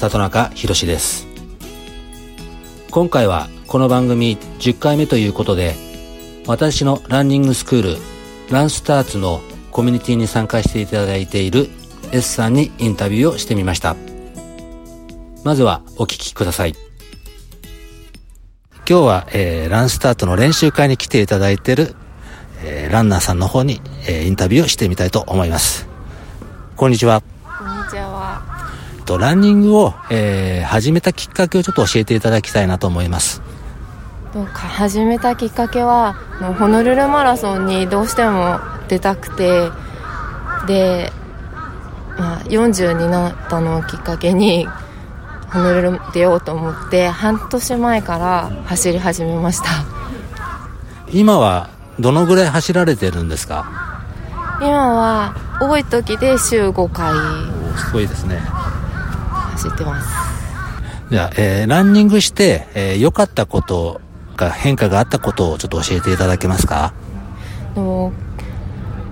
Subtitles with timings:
[0.00, 1.26] 里中博です。
[2.90, 5.74] 今回はこの番組10回目ということで
[6.46, 7.96] 私のランニングスクール
[8.50, 11.68] ランスターツのコミュニティに参加していただいている
[12.12, 13.94] S さんにインタビューをしてみました。
[15.44, 16.74] まずはお聞きください。
[18.88, 21.94] 今日は、えー、ランスタートの練習会に来ていただいている、
[22.64, 25.86] えー、ランナーさんの方に、えー、インタビューをしてみたいと思います。
[26.74, 27.39] こんにちは。
[29.10, 33.42] とランニングを、えー、始めたきっかけをちょっと教えていただきたいなと思います。
[34.54, 36.12] 始めたきっかけは
[36.60, 39.68] ホノルルマラソンにどうしても出たくて
[40.68, 41.10] で、
[42.16, 44.68] まあ、40になったのをきっかけに
[45.52, 49.70] ホノルル出ようと思って半年前から走り始めました。
[51.12, 53.66] 今はどのぐらい走られてるんですか？
[54.60, 57.12] 今は多い時で週5回。
[57.76, 58.40] すごいですね
[59.60, 60.08] 走ってます。
[61.10, 64.00] じゃあ、えー、ランニングして、えー、良かったこと
[64.36, 66.94] か変化があったことをちょっと教えていただけますか？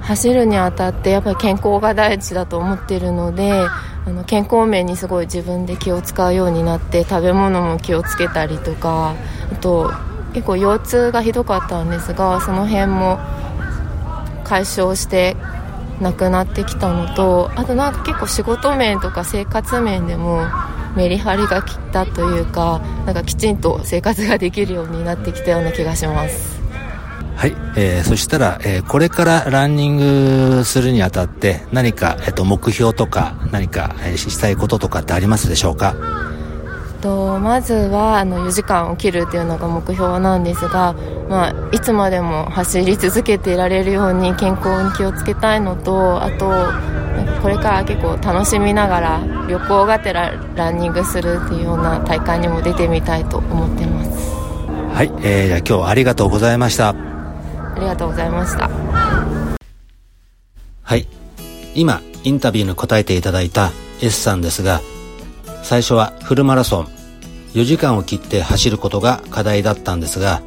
[0.00, 3.70] 走るにあたってやっぱり健康が大事だと思っているのであ
[4.06, 9.14] の健康面にすごい自分で気を使うようになって食べ物も気をつけたりとか
[9.52, 9.92] あと
[10.32, 13.18] 結構腰痛がひどかったんですがその辺も
[14.44, 15.36] 解消して
[16.00, 20.46] なくなってきたのとあとなんか結構仕事面とか生活面でも
[20.96, 26.58] メリハリがきったというかなんかきちんと生活ができるようになってきたような気がします。
[27.36, 29.96] はい、えー、そしたら、えー、これからランニン
[30.56, 35.94] グするにあたって何か、えーと、目標とか何か、えー、したいこととかってありますでしょうか？
[37.00, 40.94] とまずはあの4時間を切るというのが目標なんですが、
[41.28, 46.48] まあ、いつまでも走り続けていられるように健康に気をつけたいのとあと
[47.42, 54.34] これから結構楽しみながら旅行がてらランニングするっていうような大会にも出てみたいと思ってます。
[54.94, 56.90] はい、えー、じゃあ今日はありがとうございました。
[56.90, 56.94] あ
[57.78, 58.68] りがとうございました。
[60.82, 61.06] はい。
[61.74, 63.70] 今インタビューに答えていただいた
[64.02, 64.80] S さんですが
[65.62, 66.98] 最初はフルマラソン。
[67.54, 70.42] 4時間を切って走ることが課題だったんですが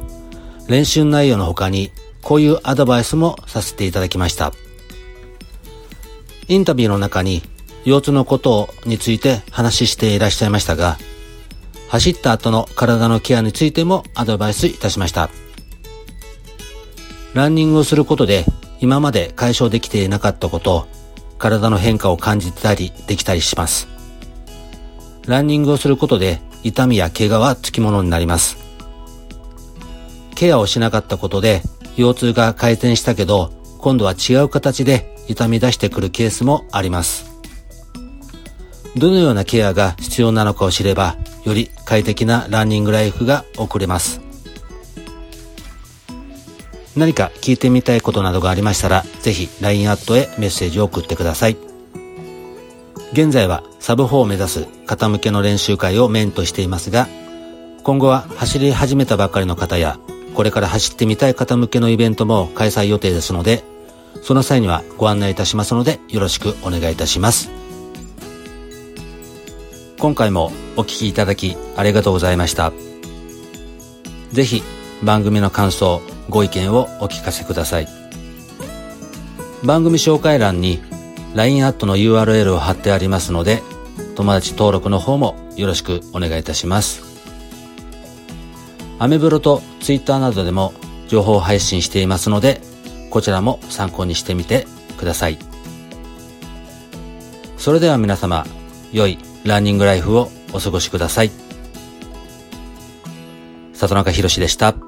[0.68, 1.90] 練習内容の他に
[2.22, 4.52] こういうアドバイスもさせていただきました。
[6.48, 7.42] インタビューの中に
[7.84, 10.98] 腰痛のことについて話していらっしゃいましたが
[11.88, 15.30] 走った後の体のケアについてもアドバイスいたしました。
[17.34, 18.44] ランニングをすることで
[18.80, 20.86] 今まで解消できていなかったこと
[21.38, 23.91] 体の変化を感じたりできたりします。
[25.26, 28.56] ランニングをすることで痛みや怪我はつきものになります。
[30.34, 31.62] ケアをしなかったことで
[31.96, 37.30] 腰痛が改善したけど今度は違う形で痛み出してくるケースもあります。
[38.96, 44.20] どのようなケアが必要なのかを知ればより快適なランニングライフが送れます。
[46.94, 51.56] 何か聞いてみたいことなどがありましたらぜひ LINE アットへメッセージを送ってください。
[53.12, 57.08] 現在はサブ4を目指す方向けの練習会をメインとしていますが、
[57.82, 59.98] 今後は走り始めたばかりの方や、
[60.34, 63.64] これから走ってみたい方向けのイベントも開催予定ですので、
[64.22, 67.50] その際にはご案内いたしますのでよろしくお願いいたします。
[69.98, 72.72] 今回もお聴きいただきありがとうございました。
[74.30, 74.62] ぜひ
[75.02, 77.88] 番組の感想、ご意見をお聞かせください。
[79.64, 80.80] 番組紹介欄に
[81.34, 83.62] LINE アットの URL を貼ってありますので、
[84.16, 87.02] 友達登録の方もよろしくお願いいたします。
[88.98, 90.74] アメブロと Twitter などでも
[91.08, 92.60] 情報配信していますので、
[93.10, 94.66] こちらも参考にしてみて
[94.98, 95.38] ください。
[97.56, 98.46] それでは皆様、
[98.92, 101.30] 良いランニングライフをお過ごしください。
[103.72, 104.81] 里中博でした。